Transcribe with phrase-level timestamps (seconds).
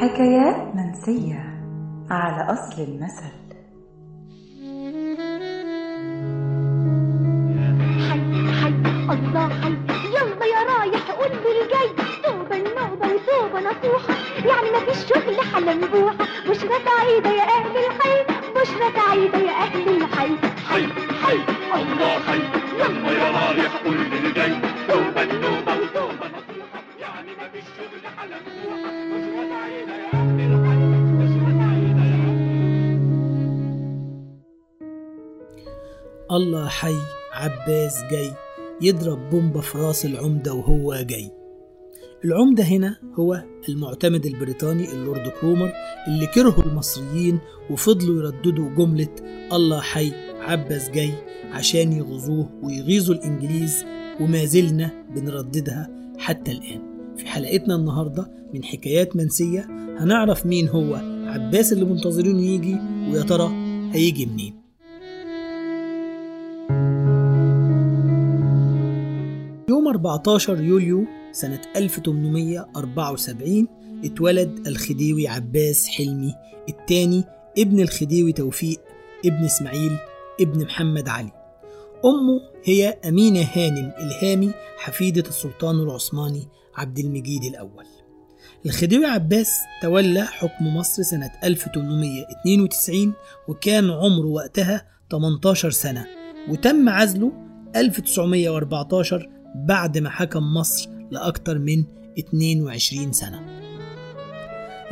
[0.00, 1.60] حكايات منسية.
[2.10, 3.40] على أصل المثل.
[8.08, 8.20] حي
[8.60, 8.74] حي
[9.14, 9.74] الله حي
[10.14, 11.88] يلا يا رايح قول بالجاي
[12.24, 14.14] توبة النوبة وتوبة نصوحة
[14.46, 16.16] يعني ما فيش شغل حلنبوحة
[16.48, 18.24] بشرى سعيدة يا أهل الحي
[18.56, 20.36] بشرى سعيدة يا أهل الحي.
[20.68, 20.86] حي
[21.22, 21.36] حي
[21.74, 22.40] الله حي.
[22.78, 24.52] يلا يا رايح قول اللي جاي
[24.88, 28.99] توبة النوبة وتوبة نصيحة يعني ما فيش شغل حلم بوحة
[36.30, 36.94] الله حي
[37.32, 38.32] عباس جاي
[38.82, 41.30] يضرب بومبا في راس العمدة وهو جاي.
[42.24, 45.72] العمدة هنا هو المعتمد البريطاني اللورد كرومر
[46.08, 47.38] اللي كرهوا المصريين
[47.70, 49.14] وفضلوا يرددوا جملة
[49.52, 51.12] الله حي عباس جاي
[51.52, 53.84] عشان يغزوه ويغيظوا الإنجليز
[54.20, 56.89] وما زلنا بنرددها حتى الآن.
[57.20, 59.66] في حلقتنا النهاردة من حكايات منسية
[59.98, 60.94] هنعرف مين هو
[61.26, 62.76] عباس اللي منتظرينه يجي
[63.12, 63.50] ويا ترى
[63.92, 64.60] هيجي منين.
[69.68, 73.66] يوم 14 يوليو سنة 1874
[74.04, 76.34] اتولد الخديوي عباس حلمي
[76.68, 77.24] الثاني
[77.58, 78.80] ابن الخديوي توفيق
[79.24, 79.96] ابن إسماعيل
[80.40, 81.39] ابن محمد علي.
[82.04, 87.84] أمه هي أمينة هانم إلهامي حفيدة السلطان العثماني عبد المجيد الأول.
[88.66, 89.50] الخديوي عباس
[89.82, 93.12] تولى حكم مصر سنة 1892
[93.48, 96.06] وكان عمره وقتها 18 سنة
[96.48, 97.32] وتم عزله
[97.76, 101.84] 1914 بعد ما حكم مصر لأكثر من
[102.18, 103.60] 22 سنة.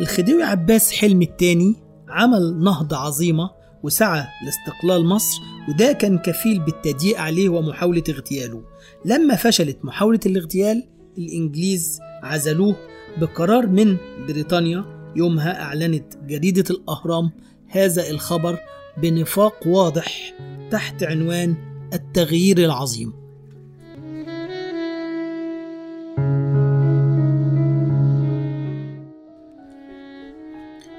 [0.00, 1.76] الخديوي عباس حلمي الثاني
[2.08, 3.50] عمل نهضة عظيمة
[3.82, 8.62] وسعى لاستقلال مصر وده كان كفيل بالتضييق عليه ومحاولة اغتياله.
[9.04, 10.84] لما فشلت محاولة الاغتيال
[11.18, 12.76] الإنجليز عزلوه
[13.20, 13.96] بقرار من
[14.28, 14.84] بريطانيا.
[15.16, 17.30] يومها أعلنت جريدة الأهرام
[17.68, 18.58] هذا الخبر
[19.02, 20.34] بنفاق واضح
[20.70, 21.54] تحت عنوان
[21.92, 23.12] التغيير العظيم.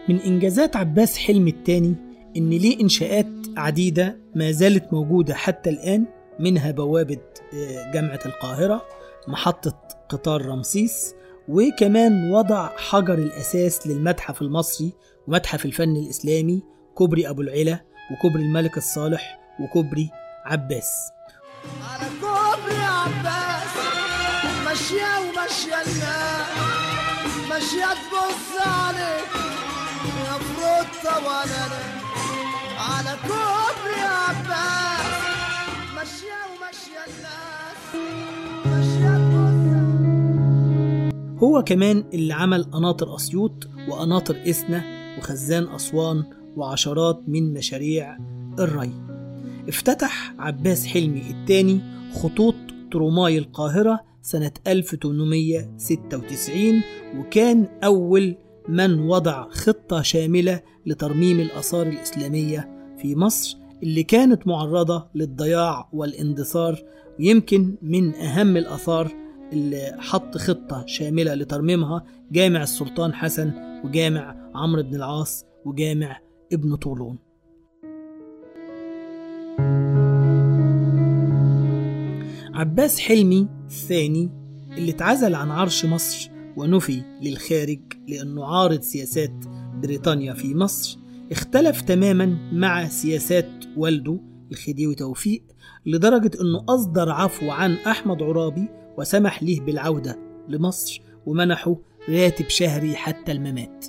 [0.10, 1.96] من إنجازات عباس حلمي الثاني
[2.38, 6.06] إن ليه إنشاءات عديدة ما زالت موجودة حتى الآن
[6.40, 7.20] منها بوابة
[7.53, 8.86] آه، جامعة القاهرة
[9.28, 9.74] محطة
[10.09, 11.16] قطار رمسيس
[11.50, 14.94] وكمان وضع حجر الأساس للمتحف المصري
[15.28, 16.64] ومتحف الفن الإسلامي
[16.96, 17.80] كوبري أبو العلا
[18.12, 20.09] وكوبري الملك الصالح وكوبري
[20.46, 20.92] عباس.
[21.92, 23.69] على كوبري عباس
[24.66, 26.50] ماشية وماشية الناس
[27.50, 29.30] ماشية تبص عليك
[30.25, 31.89] يا فروتة ولا
[33.24, 35.09] على كوبري عباس
[38.66, 39.00] الناس
[41.44, 44.84] هو كمان اللي عمل قناطر أسيوط وقناطر إسنا
[45.18, 46.24] وخزان أسوان
[46.56, 48.18] وعشرات من مشاريع
[48.59, 48.91] الري.
[49.69, 51.81] افتتح عباس حلمي الثاني
[52.13, 52.56] خطوط
[52.92, 56.81] ترماي القاهرة سنة 1896
[57.18, 58.36] وكان أول
[58.69, 66.84] من وضع خطة شاملة لترميم الآثار الإسلامية في مصر اللي كانت معرضة للضياع والاندثار
[67.20, 69.12] ويمكن من أهم الآثار
[69.54, 73.52] اللي حط خطة شاملة لترميمها جامع السلطان حسن
[73.84, 76.20] وجامع عمرو بن العاص وجامع
[76.54, 77.18] ابن طولون.
[82.54, 84.31] عباس حلمي الثاني
[84.78, 89.34] اللي اتعزل عن عرش مصر ونفي للخارج لأنه عارض سياسات
[89.81, 91.00] بريطانيا في مصر
[91.32, 94.20] اختلف تماما مع سياسات والده
[94.52, 95.44] الخديوي توفيق
[95.86, 98.68] لدرجة أنه أصدر عفو عن أحمد عرابي
[98.98, 101.76] وسمح له بالعودة لمصر ومنحه
[102.10, 103.86] راتب شهري حتى الممات.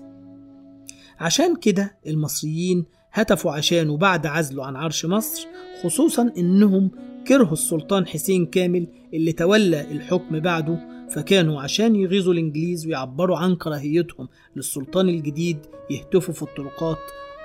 [1.21, 5.47] عشان كده المصريين هتفوا عشانه بعد عزله عن عرش مصر
[5.83, 6.91] خصوصا إنهم
[7.28, 10.78] كرهوا السلطان حسين كامل اللي تولى الحكم بعده
[11.11, 15.59] فكانوا عشان يغيظوا الإنجليز ويعبروا عن كراهيتهم للسلطان الجديد
[15.91, 16.98] يهتفوا في الطرقات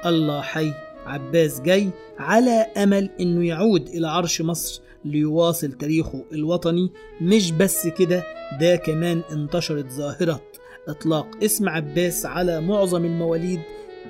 [0.05, 0.73] الله حي
[1.05, 6.91] عباس جاي على أمل إنه يعود إلى عرش مصر ليواصل تاريخه الوطني.
[7.21, 8.23] مش بس كده
[8.61, 10.41] ده كمان انتشرت ظاهرة
[10.87, 13.59] إطلاق اسم عباس على معظم المواليد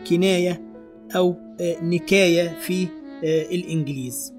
[0.10, 0.62] كناية
[1.16, 2.88] أو آه، نكاية في
[3.24, 4.34] آه، الإنجليز.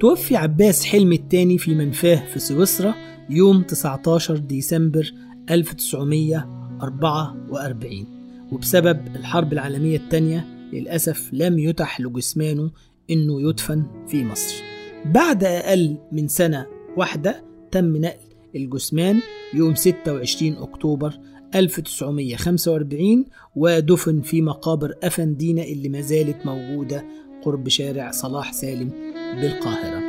[0.00, 2.94] توفي عباس حلمي الثاني في منفاه في سويسرا
[3.30, 5.12] يوم 19 ديسمبر
[5.50, 8.06] 1944
[8.52, 12.70] وبسبب الحرب العالمية الثانية للأسف لم يتح لجثمانه
[13.10, 14.54] إنه يدفن في مصر.
[15.04, 16.66] بعد أقل من سنة
[16.96, 18.16] واحدة تم نقل
[18.56, 19.20] الجثمان
[19.54, 21.18] يوم 26 أكتوبر
[21.54, 23.24] 1945
[23.56, 27.04] ودفن في مقابر أفندينا اللي ما زالت موجودة
[27.42, 28.90] قرب شارع صلاح سالم
[29.40, 30.05] بالقاهرة.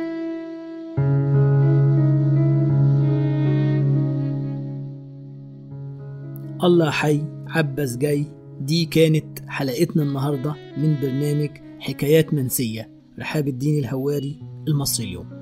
[6.64, 8.24] الله حي عباس جاي.
[8.60, 11.50] دي كانت حلقتنا النهاردة من برنامج
[11.80, 12.90] حكايات منسية.
[13.18, 15.37] رحاب الدين الهواري المصري اليوم.